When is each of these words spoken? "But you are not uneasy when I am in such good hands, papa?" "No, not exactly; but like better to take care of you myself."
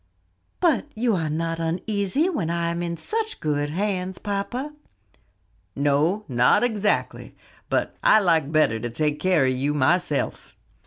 "But 0.59 0.87
you 0.95 1.15
are 1.15 1.29
not 1.29 1.59
uneasy 1.59 2.27
when 2.27 2.49
I 2.49 2.71
am 2.71 2.81
in 2.81 2.97
such 2.97 3.39
good 3.39 3.69
hands, 3.69 4.17
papa?" 4.17 4.73
"No, 5.75 6.25
not 6.27 6.63
exactly; 6.63 7.35
but 7.69 7.95
like 8.03 8.51
better 8.51 8.79
to 8.79 8.89
take 8.89 9.19
care 9.19 9.45
of 9.45 9.53
you 9.53 9.75
myself." 9.75 10.57